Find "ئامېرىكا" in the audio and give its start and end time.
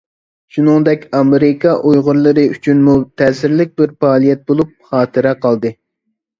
1.19-1.73